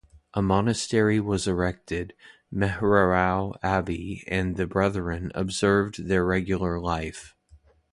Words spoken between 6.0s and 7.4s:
their regular life.